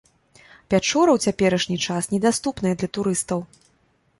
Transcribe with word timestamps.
Пячора 0.73 1.11
ў 1.13 1.19
цяперашні 1.27 1.77
час 1.89 2.09
недаступная 2.15 2.73
для 2.81 2.89
турыстаў. 2.99 3.39